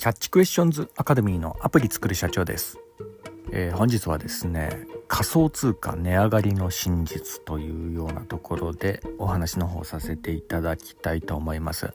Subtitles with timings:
[0.00, 2.78] キャッチクエスチョンズアカデミーのアプリ作る社長です、
[3.52, 11.92] えー、本日はですね仮想通貨値上がりの真実というようなところでお話の方させていただきたいと思います。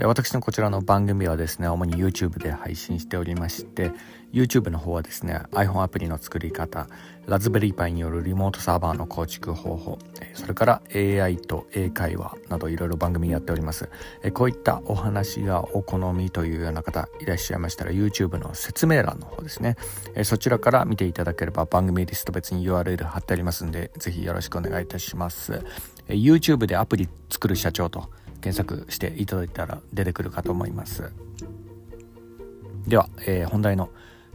[0.00, 3.92] 私のこちらの番組はですね、主に YouTube で配信しておりまして、
[4.34, 6.88] YouTube の方はですね iPhone アプリの作り方
[7.26, 9.98] ラズベリーパイによるリモートサーバーの構築方法
[10.34, 13.88] それから AI と英会話などいろいろ番組やっております。
[14.34, 19.76] こういったお話がお好みというような方いらっしゃいましたら YouTube の説明欄の方ですね。
[20.24, 25.64] そちらから見ていただければ番組リスト別に URL 貼ってありますんでぜひよろしくお願いいたします。
[26.08, 28.10] YouTube でアプリ作る社長と
[28.40, 31.10] 検索していただいたら出てくるかと思います。
[32.86, 33.88] では、えー、本題の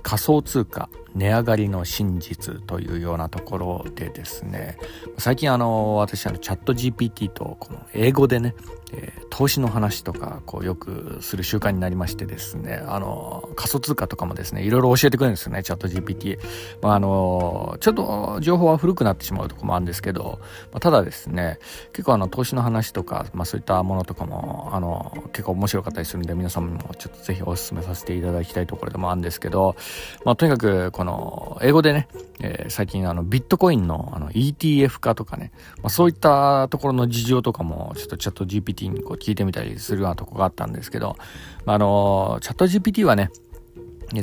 [0.03, 0.87] 仮想通貨。
[1.15, 4.77] 値上がりの真実というようなところでですね
[5.17, 8.55] 最近あの私あのチャット GPT とこの英語でね、
[8.93, 16.39] えー、投資の話とかこうよくする習慣になりましてですねあの仮想通貨とかもですねいろいろ教えてくれるんですよねチャット GPT、
[16.81, 20.39] まあ、あのちょっと情報は古くなってしまうとこもあるんですけど、
[20.71, 21.59] まあ、ただですね
[21.93, 29.75] 結構あの投資の話とか、まあ、そういったものとかもあの結構面白かったりするんで皆さんもちょっとぜひお勧めさせていただきたいところでもあるんですけど、
[30.25, 32.09] まあ、とにかくこの英語でね、
[32.41, 41.15] えー、最近あのビットコインのあの ETF 化とかね、まあ、そういったところの事情とかもちょっとチャット GPT にこう聞いてみたりするようなとこがあったんですけど、
[41.63, 43.31] まあ、あのチャット GPT はね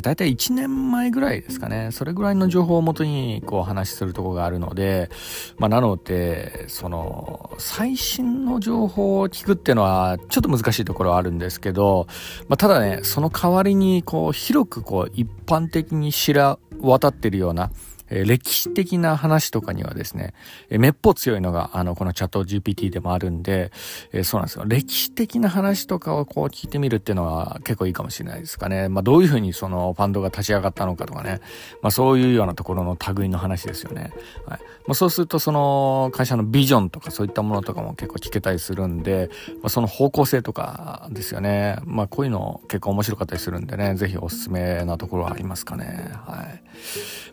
[0.01, 1.89] 大体1年前ぐらいですかね。
[1.91, 5.09] それぐらいの情報をもとにこう話しするとこがあるので、
[5.57, 12.07] まあなので、その、最新の情報を聞くっていうのはちょっと難しいところはあるんですけど、
[12.49, 17.71] まあただね、その代わりにこう広くこう一般的に知ら渡ってるような、
[18.09, 20.33] えー、歴史的な話とかにはですね、
[20.69, 23.71] えー、めっぽう強いのが、あの、このチャット GPT でもあるんで、
[24.11, 24.63] えー、そうなんですよ。
[24.65, 28.89] 歴史的な話とかをこう聞いてみるっていうのは結構いいかもしれないですかね。
[28.89, 31.39] まあ、どういうふうにそのファンドが立ち上がったのかとかね。
[31.81, 34.13] まあ、そういうようなところの類の話ですよね。
[34.45, 34.59] はい。
[34.87, 39.29] まあ、そうするとその会社のビジョンとかそういったものとかも結構聞けたりするんで、
[39.61, 41.77] まあ、その方向性とかですよね。
[41.83, 46.11] まあ、こういうの結構面白かったりするんでね、ぜひおすすめなところはありますかね。
[46.25, 46.61] はい。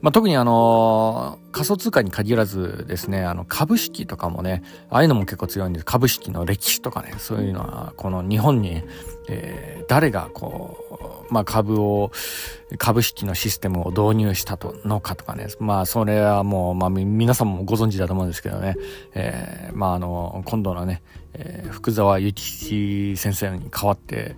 [0.01, 0.64] まあ、特にあの
[1.53, 5.85] 仮想通貨に限らずですね、あの、株式とかもね、ああいうのも結構強いんです。
[5.85, 8.83] 株式の歴史とかね、そういうのは、この日本に、
[9.29, 12.11] えー、誰がこう、まあ、株を、
[12.79, 15.49] 株式のシステムを導入したとのかとかね。
[15.61, 18.77] まあ、それはもう、まあ、皆さんもご存知だと思うんですけどね。
[19.15, 21.03] えー、まあ、あの、今度のね、
[21.35, 24.37] えー、福沢諭吉先生に代わって、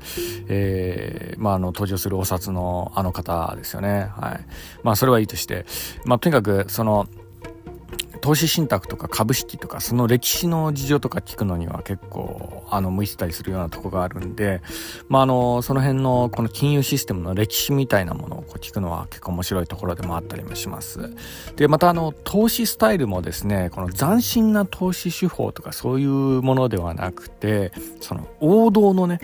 [0.49, 4.09] えー、まあ、あの、登場するお札のあの方ですよね。
[4.17, 4.47] はい。
[4.83, 5.67] まあ、それはいいとして、
[6.05, 7.07] まあ、とにかく、その、
[8.27, 14.63] 投資信託とか株式とかその歴史の事情とか聞くのには結構あの向いてたりするようなとこがあるんで、
[15.09, 21.15] まあ、あのその辺のこの金融システムの歴史みたいなものをこう聞くのは結構面白いところでもあったりもします。
[21.55, 27.71] でまたあの投資スタイルもですねこの斬新な投資手法とかそういうものではなくて
[28.01, 29.21] その王道のね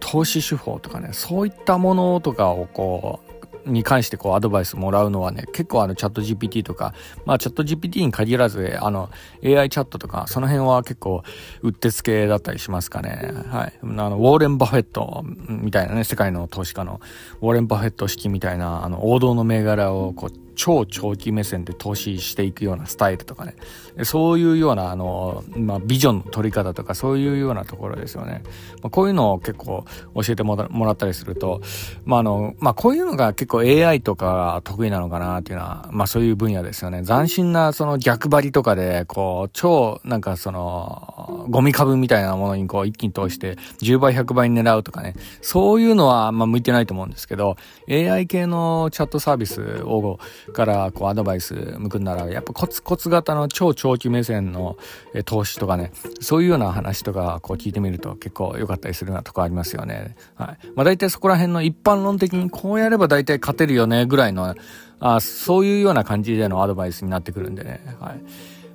[0.00, 3.27] 投資手法とかねそういったものとかをこう
[3.68, 9.10] に関してこうアドバイスもらうのはね、結構あのチャット GPT とか、まあチャット GPT に限らず、あの
[9.44, 11.22] AI チャットとか、その辺は結構
[11.62, 13.32] うってつけだったりしますかね。
[13.50, 13.72] はい。
[13.82, 17.00] あの、ウォーレン・バフェットみたいなね、世界の投資家の
[17.40, 23.54] ウォーレン・バフェット式みたいな、あの王道の銘柄をこう超長期目線で投資していくようなスタイルとかね、
[24.02, 28.42] そういうような、あの、まあ、ビジョンの取り方とか、そういうようなところですよね。
[28.82, 29.84] まあ、こういうのを結構
[30.16, 31.60] 教えてもらったりすると、
[32.04, 37.04] まあ、あの、まあ、こういうのが結構 AI とか得意なのかなっていうのは、まあ、そういう分野ですよね。
[37.04, 47.54] 斬新な、その逆張りとかで、こう、超、なんかその、ゴミ株みたいなものにこう、一気に通して、10倍、100倍に狙うとかね、そういうのは、まあ、向いてないと思うんですけど、
[47.88, 50.18] AI 系のチャットサービスを、
[50.52, 54.76] からこうアドバイス向くんなら、やっぱコツコツ型の超長期目線の
[55.24, 60.16] 投資とかね、そういうような話とかこう聞いてみると結構良かったりするようなとこありますよね。
[60.34, 60.66] はい。
[60.74, 64.54] まあ大体そこら辺の一般論的にこうやれば大体勝てるよねぐらいの、
[65.00, 67.80] あそういうような感じでのアドバイスになってくるんでね。
[68.00, 68.22] はい。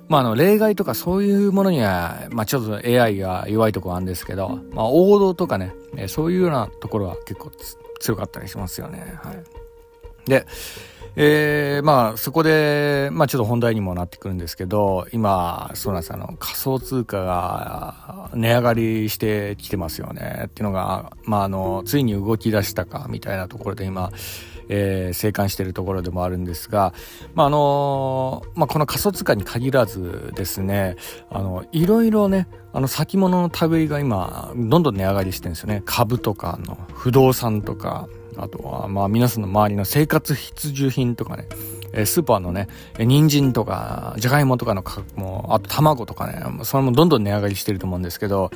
[0.08, 5.74] まあ、あの、例外とかそういうものには、まあ、ちょっと AI が弱いところあるんですけど、まあ、王道とかね、
[6.08, 7.50] そういうようなところは結構
[8.00, 9.14] 強かったりしますよね。
[9.22, 9.42] はい。
[10.26, 10.46] で、
[11.16, 24.10] えー、まあ、そこで、まあ、ちょっと本題にもなってくるんですけど、今、そうなんです、あの、仮想通貨が値上がりしてきてますよね、っていうのが、まあ、あの、ついに動き出したか、みたいなところで今、
[24.68, 26.94] えー、生還しているところでもあるんですが、
[27.34, 30.96] まあ、あの、まあ、この仮想通貨に限らずですね、
[31.30, 35.82] あの、いろいろね、あの先物の類が今、どんどん値上がりしてるんですよね。
[35.84, 41.46] 株とかの不動産とか、あとは、まあ皆さんの周りの生活必需品とかね、
[42.04, 42.68] スーパーのね、
[42.98, 48.50] 人参とか、じゃがいもとかの価格も、あと卵とかね、それもどんどん値上がりしてると思うんですけど、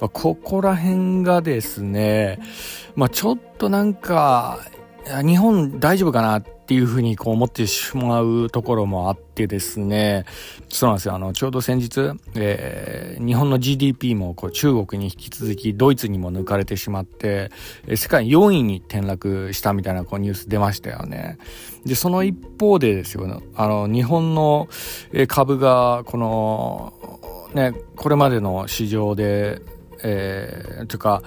[0.00, 2.40] まあ、ここら辺がですね、
[2.96, 4.60] まあちょっとなんか、
[5.24, 10.26] 日本大丈夫かなっていうふうにこう思ってしまうところもあってですね、
[10.68, 11.14] そうなんですよ。
[11.14, 17.50] あの、ちょうど先日、えー、日本の GDP もこう中国に引き続きドイツにも抜かれてしまって、
[17.96, 21.38] 世界4位に転落したみたいなこうニュース出ましたよね。
[21.86, 24.68] で、その一方でですよ、あの、日本の
[25.26, 26.92] 株がこの、
[27.54, 29.62] ね、これまでの市場で、
[30.02, 31.22] えー、というか、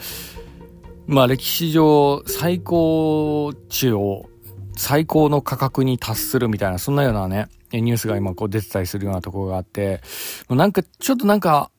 [1.12, 4.30] まあ歴史上最高値を
[4.78, 10.02] 最高の価格に達するみたいな、そんなようなね、ニュースが今こう出てたりするようなところがあって、
[10.48, 11.70] もうなんかちょっとなんか、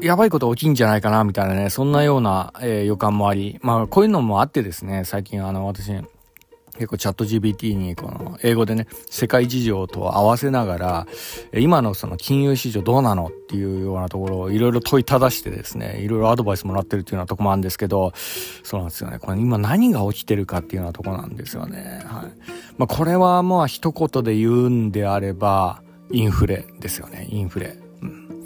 [0.00, 5.92] やばいこと起きんじゃないかな、みたいなね、そんなような、えー、予感もあり、まあこういうのもあってですね、最近あの私、
[6.78, 11.06] 結構チャット GPT にこの英語でね、世界事情と合わせながら、
[11.52, 18.12] 今のその金融市場どうなのっていうようなところをいろいろ問いただしてですね、いろいろアドバイスもらってるっていうようなとこもあるんですけど、
[18.62, 19.18] そうなんですよね。
[19.18, 22.02] これ今何が起きてるかっていうようなとこなんですよね。
[22.06, 22.32] はい。
[22.78, 25.82] まあこれはまあ一言で言うんであれば、
[26.12, 27.26] インフレですよね。
[27.28, 27.76] インフレ。
[28.02, 28.44] うん。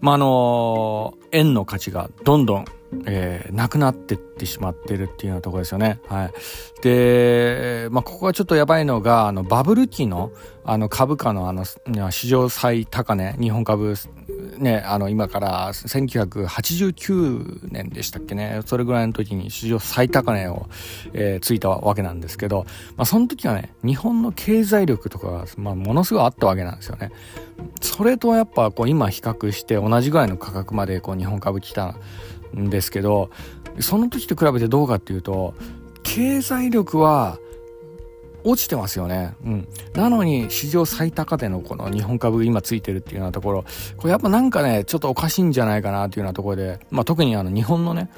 [0.00, 2.64] まああの円の価値がどんどん
[3.06, 6.00] えー、なくなってってしまってるっていうようなところですよね。
[6.08, 6.32] はい。
[6.82, 10.30] で、まあ、ここがちょっとやばいのが、あの、バブル期の、
[10.64, 11.64] あの、株価のあの、
[12.10, 13.94] 史上最高値、日本株、
[14.58, 20.68] ね、あの、今から1989年でしたっけね、それぐらいの時に史上最高値を、
[21.12, 22.64] えー、ついたわけなんですけど、
[22.96, 27.10] まあ、その時はね、日本の経済力とかが、まあ、ものすごいあったわけなんですよね。
[27.80, 31.96] それとやっぱ、こう、今比較して同じぐらいの価格まで、こう、日本株来た
[32.56, 33.30] んですけど
[33.80, 35.54] その時と比べてどうかっていうと
[36.02, 37.38] 経済力は
[38.50, 39.34] 落ちてますよね。
[39.44, 39.68] うん。
[39.94, 43.64] なのに、史上最高値のこの日本株今ついてるっていうようなところ、
[43.96, 48.10] これやっぱなんかね、ちょっとおかしいんじゃないかなっていうようなところで、まあ特にあの日本のね、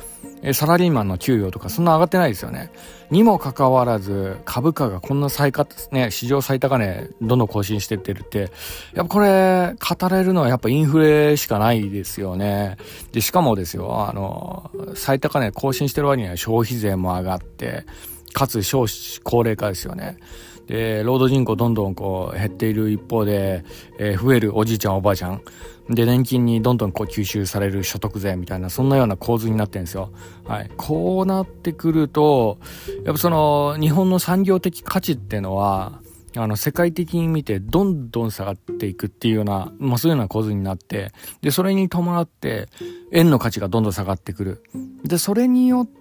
[0.55, 2.71] サラリーマンの給与とかそんな上がってないですよね。
[3.11, 8.51] にもかかわらず、株価がこんな最下、ね、史上最高値、どんどん更新してってるって、やっ
[8.95, 12.77] ぱこれ、語れるのはやっぱインフレしかないですよね。
[13.13, 17.85] で、しかもですよ、あの、最高値更新してる割には消費税も上がって、
[18.33, 20.19] かつ少子高齢化ですよね。
[20.67, 23.65] で、労働人口どんどんこう減っている一方で、
[23.99, 25.43] えー、増えるおじいちゃんおばあちゃん。
[25.89, 30.13] で、年金にどんどんこう吸収される所得税みたいな、そんなような構図になってるんですよ。
[30.45, 30.71] はい。
[30.77, 32.59] こうなってくると、
[33.05, 36.01] やっぱその、日本の産業的価値っていうのは、
[36.37, 41.11] あの、世界的に見てどんどん下がっていくっていうような、まあそういうような構図になって、
[41.43, 42.69] で、それに伴って、
[43.11, 44.63] 円の価値がどんどん下がってくる。
[45.03, 46.00] で、それによって、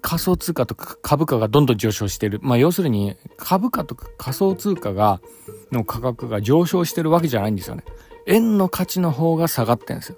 [0.00, 2.38] 仮想通貨とか株価がどんどん上昇してる。
[2.42, 5.20] まあ要するに、株価とか仮想通貨が、
[5.72, 7.84] の価格が上昇してるわけじゃないんですよね。
[8.26, 10.16] 円の価値の方が下がってるんですよ。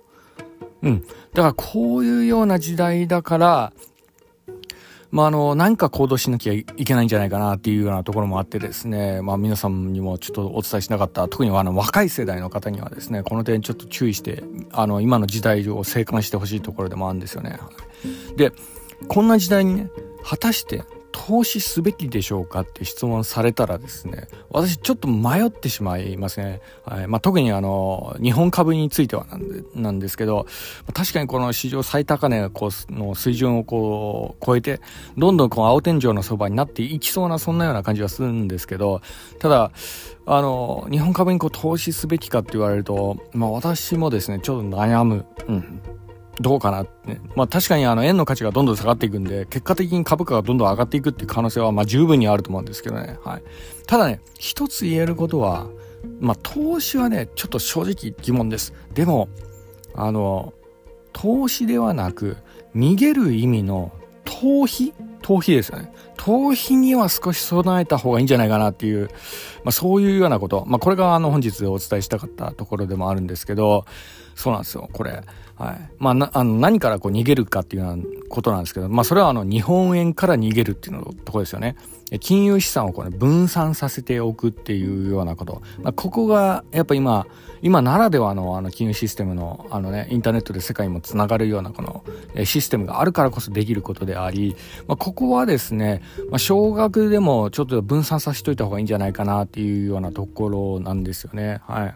[0.83, 1.03] うん。
[1.03, 3.73] だからこういうような時代だから、
[5.11, 17.59] まあ、あの、何か行動しなきゃいけないんじゃないかなっていうようなところもあってですね、まあ、皆さんにもちょっとお伝えしなかった、特にあの、若い世代の方にはですね、この点ちょっと注意して、あの、今の時代を静観してほしいところでもあるんですよね。
[18.37, 18.53] で、
[19.09, 19.91] こんな時代にね、
[20.23, 26.61] 果たして投資すべきでしょうかって質問されたらですね、私ちょっと迷ってしまいますね。
[26.85, 27.09] はい。
[27.09, 30.47] まあ、特にあの、日本株についてはなんでなんですけど、
[30.93, 32.41] 確かにこの史上最高値
[32.91, 34.81] の水準をこう超えて、
[35.17, 39.01] どんどんこう青天井のそばになっていきそうなそんなような感じはするんですけど、
[39.39, 39.73] ただ、
[40.27, 45.25] あの、日本株にこう投資すべきかって言われると、まあ私もですね、ちょっと悩む。
[45.49, 45.83] うん。
[46.41, 47.09] どうかなって。
[47.15, 53.19] ねまあ確かにあの円の価値がどんどん下がっていくんで、結果的に株価がどんどん上がっていくっていう可能性はまあ十分にあると思うんですけどね。
[53.23, 53.43] はい。
[53.87, 55.67] ただね、一つ言えることは、
[56.19, 58.73] まあ投資はね、ちょっと正直疑問です。
[58.95, 59.29] でも、
[59.95, 60.55] あの、
[61.13, 62.37] 投資ではなく、
[62.75, 63.93] 逃げる意味の
[64.25, 64.95] 逃避？
[65.21, 65.93] 逃避ですよね。
[66.17, 69.09] 逃避には少し備えた方がいいんじゃないかなっていう、
[69.65, 70.65] まあそういうようなこと。
[70.67, 73.85] まあこれがあの本日お伝えしたかったところでもあるんですけど、
[74.35, 75.23] そうなんですよ、これ。
[75.61, 75.91] はい。
[75.99, 81.77] まあ、な、あの、何からこう逃げるかっていうようなことなんですけど、まあ、それはあの、日本円から逃げるっていうのところですよね。
[82.21, 85.61] 金融資産をこう、ね、分散させておくっていうようなこと。
[85.83, 87.27] まあ、ここが、やっぱ今、
[87.63, 92.05] 今ならではのあの金融システムのあのね、インターネットで世界にもつながるようなこの
[92.45, 94.57] システムがあるからこそできることであり、
[94.89, 101.61] まあ、ここはですね、まあ、少額でもちょっと分散させといた方がいいんじゃないかなっていうようなところなんですよね。
[101.67, 101.95] はい。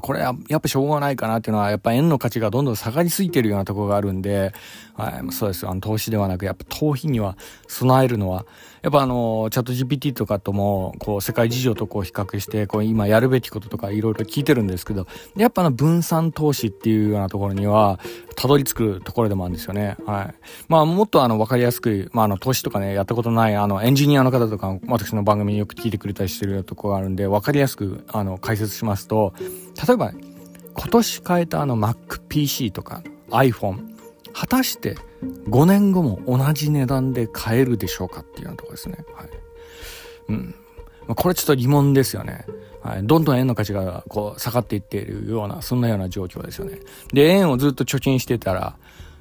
[0.00, 4.52] これはやっぱしょうがないかなっていうのは、やっぱ円の価値がどんどん下がりすぎてるようなところがあるんで、
[4.94, 5.66] はい、そうです。
[5.66, 7.36] あの、投資ではなく、やっぱ逃避には
[7.68, 8.44] 備えるのは、
[8.82, 17.98] やっぱあの、チャット GPT とかとも、こう、世界事情とこう比較して、こう、今やるべきこととかいろいろ聞いてるんですけど、やっぱあの、分散投資っていうようなところには、
[18.36, 19.96] たどり着くところでもあるんですよね。
[20.06, 20.34] はい。
[20.68, 29.32] まあ、もっとあの、わかりやすく、まあ、あの、投資とかね、やったことない、あの、エンジニアの方とか、私の番組によく聞いてくれたりしてるところがあるんで、わかりやすく、あの、解説しますと、
[29.86, 30.12] 例えば、
[30.74, 33.78] 今年変えたあの MacPC とか iPhone
[34.32, 34.96] 果たして
[35.48, 38.98] 5年後も同じ値段で買えるでしょうかっていうようなところですね。
[39.14, 39.28] はい。
[40.28, 40.54] うん。
[41.08, 42.44] これちょっと疑問ですよね。
[42.82, 43.06] はい。
[43.06, 46.78] どんどん円の価値がこう下がっていっているような、そんなような状況ですよね。
[47.12, 48.76] で、円をずっと貯金してたら、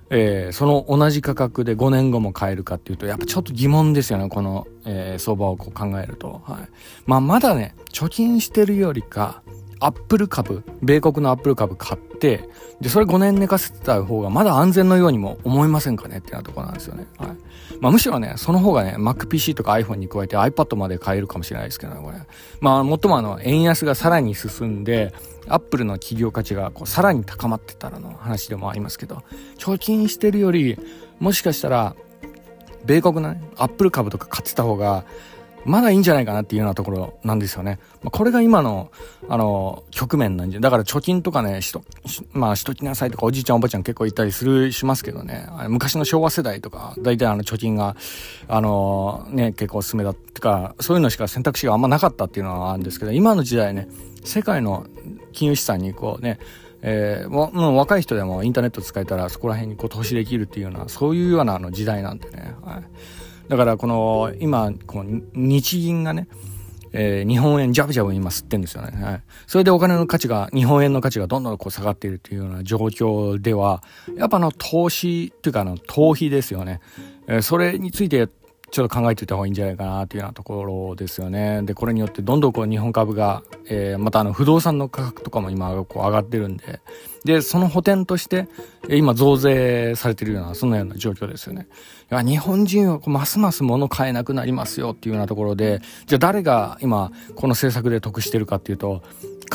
[0.10, 6.42] えー、その同じ価格で5年後も買えるかっていうと、やっぱちょっと疑問ですよね、この、えー、相場をこう考えると。
[6.46, 6.70] はい。
[7.06, 9.42] まあ、まだね、貯金してるよりか、
[9.80, 12.50] アップル株、米国のアップル株買って、
[12.82, 17.08] で、それ5年寝かせてた方がまだ安全のようにも思いませんかねってなとこなんですよね。
[17.18, 17.30] はい。
[17.80, 22.18] まあむしろね、その方がね、MacPC とか iPhone に加えて iPad まで買えるかもしれないですけどね、これ。
[22.60, 25.14] まあ、もっともあの、円安がさらに進んで、
[25.48, 29.24] アップルの企業価値がこうさらに高まってたらの話でもありますけど、
[29.58, 30.78] 貯金してるより、
[31.20, 31.96] もしかしたら、
[32.86, 35.04] 米国のね、アップル株とか買ってた方が、
[35.68, 37.78] まだいいんじゃないかなっていうようなところなんですよね。
[38.02, 38.90] まあ、これが今の、
[39.28, 41.84] あの、局面なんじゃ、だから貯金とかね、しと、
[42.32, 45.48] まあ、しときなさいとかおじいちゃんおばあちゃん結構言ったりする、しますけどね。
[45.68, 47.98] 昔の昭和世代とか、大体あの貯金が、
[48.48, 53.90] あの、ね、結構おすすめだってか、そういうのしか選択肢があんまなかったっていうのはあるんですけど、今の時代ね、
[54.24, 54.86] 世界の
[55.34, 56.40] 金融資産にこうね、
[56.82, 62.56] えー、もう若い人でもインターネット使えたらそこら辺にこう投資できるっていうような、そういうようなあの時代なんでね。
[62.64, 62.84] はい
[63.50, 66.27] だからこの、今、この日銀がね、
[66.94, 69.04] えー、日本円ジャブジャブ今吸ってんですよね。
[69.04, 69.24] はい。
[69.46, 73.84] それでお金の価値が、日本円の価値がどんどんこう下がっているというような状況では、
[74.16, 76.82] やっぱあの投資というかあの投費ですよね。
[77.27, 78.30] えー、それについて
[78.70, 81.62] ちょっと考えておいた方がいいんじゃないかなというようなところですよね。
[81.64, 86.82] で、これによってどんどんこう日本株が、えー、またあの不動産の価格とかも今こう上がってるんで、
[87.24, 88.48] で、その補填として、
[88.90, 91.68] 今増税されてるような、そんなような状況ですよね。
[92.12, 99.02] いや、日本人はこうますます物買えなくなりますよっていうようなところで、じゃあ誰が今この政策で得してるかっていうと、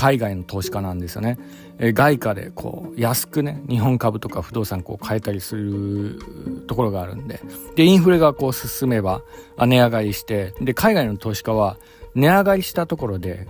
[0.03, 1.39] 海外の投資家なんですよね。
[1.79, 6.19] え外貨でこう安くね日本株とか不動産こう買えたりする
[6.67, 7.41] ところがあるんで
[7.77, 9.23] でインフレがこう進めば
[9.57, 11.79] 値上がりしてで海外の投資家は
[12.17, 13.47] 値上がりしたところで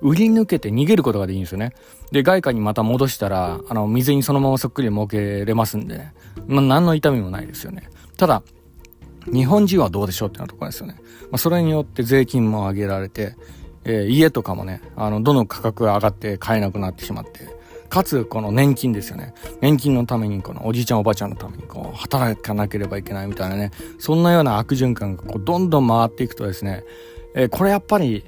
[0.00, 1.72] 売り抜けて逃げることができるんですよね。
[2.12, 6.08] で、外貨にまた戻したら、あの、水にそのままそっくり儲けれますんで、
[6.46, 7.88] まあ、何の痛みもないですよね。
[8.18, 8.42] ただ、
[9.32, 10.96] 日本人はどうでしょうっていうところですよね。
[11.22, 13.36] まあ、それによって税金も上げられて、
[13.86, 17.48] えー、家とかもね、あの、どの価格が上がって買えなくなってしまって、
[17.88, 19.32] かつ、この年金ですよね。
[19.60, 26.84] 年金のために、このおじいちゃんおばあちゃんのために、こう、働かなければいけないみたいなね、そんなような悪循環が、こう、どんどん回っていくとですね、
[27.34, 28.24] えー、これやっぱり、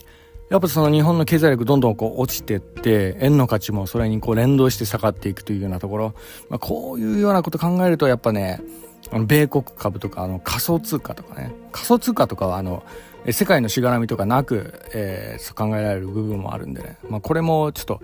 [0.49, 6.15] やっぱその日本の経済力どんどんこう落ちてって、円の価値もそれにこう連動して下がっていくというようなところ、
[6.49, 8.62] まあ、こういうようなこと考えると、やっぱね、
[9.11, 12.83] あの米国株とか、あの仮想通貨とかね、仮想通貨とかはあの、
[13.30, 18.00] 世界のしがらみとかなく、えー、考えられる部分もあるんでね、まあ、これもちょっと、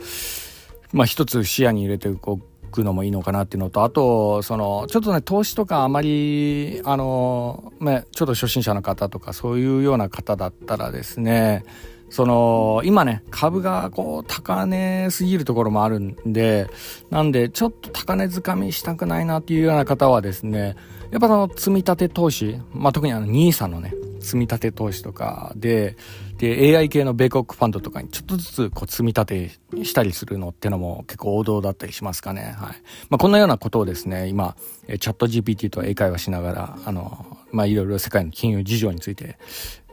[0.92, 2.38] まあ、一つ視野に入れてお
[2.70, 11.64] くのもいいのかなっていうのと、あと、その、ちょっとね、投資とかあまり、あの、まあ、ちょっと初心者の方とか、そういうような方だったらですね、
[12.10, 16.68] その、今ね、株がこう、高値すぎるところもあるんで、
[17.10, 20.76] なんで、ちょっと高値掴みしたくないなっていうような方はですね、
[21.10, 23.94] やっぱその積み立て投資、まあ、特にあの NISA のね、
[24.24, 25.96] 積み立て投資とかで、
[26.38, 32.54] で、AI 系の米国ファンドとかにちょっとずつこう積み立てしたりするのってのも結構王道だったりしますかね。
[32.58, 32.76] はい。
[33.10, 39.38] まあ、こんなようなことをですね、今、チャット GPT と英会話しながら、あの、まあ、いろいろ世界の金融事情について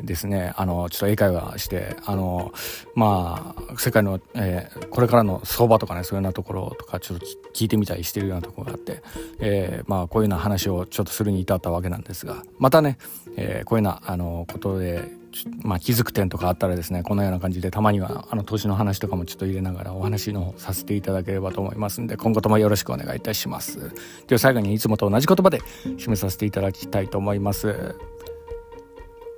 [0.01, 2.51] ですね、あの、ちょっと英会話して、あの、
[2.95, 9.03] まあ、世界の、えー、これからの相場とかね、そういうようなところとか、ちょっと聞いてみたりしてるようなところがあって、
[9.39, 12.97] えー、まあ、こういうような話をちょっとするに至ったわけなんですが、またね、
[13.37, 15.20] えー、こういうような、あの、ことで、
[15.63, 23.91] まあ、気づく点とかあったらですねこのような感じでたまにはあの投資の話とかもちょっと入れながらお話のさせていただければと思いますんで今後ともよろしくお願いいたします。
[24.27, 25.59] では最後にいつもと同じ言葉で
[25.97, 27.95] 締めさせていただきたいと思います。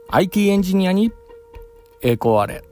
[0.09, 1.11] IT エンジニアに
[2.01, 2.63] 栄光あれ。